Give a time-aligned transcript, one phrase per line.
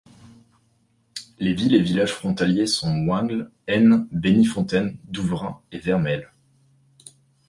[1.37, 6.31] Les villes et villages frontaliers sont Wingles, Haisnes, Bénifontaine, Douvrin et Vermelles.